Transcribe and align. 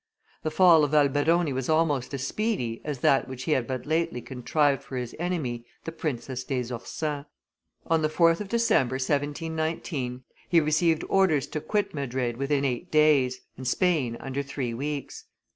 The 0.41 0.49
fall 0.49 0.83
of 0.83 0.95
Alberoni 0.95 1.53
was 1.53 1.69
almost 1.69 2.11
as 2.15 2.25
speedy 2.25 2.81
as 2.83 3.01
that 3.01 3.27
which 3.27 3.43
he 3.43 3.51
had 3.51 3.67
but 3.67 3.85
lately 3.85 4.19
contrived 4.19 4.81
for 4.83 4.97
his 4.97 5.15
enemy 5.19 5.63
the 5.83 5.91
Princess 5.91 6.43
des 6.43 6.73
Ursins. 6.73 7.25
On 7.85 8.01
the 8.01 8.09
4th 8.09 8.41
of 8.41 8.49
December, 8.49 8.95
1719, 8.95 10.23
he 10.49 10.59
received 10.59 11.03
orders 11.07 11.45
to 11.45 11.61
quit 11.61 11.93
Madrid 11.93 12.37
within 12.37 12.65
eight 12.65 12.89
days 12.91 13.41
and 13.57 13.67
Spain 13.67 14.17
under 14.19 14.41
three 14.41 14.73
weeks. 14.73 15.25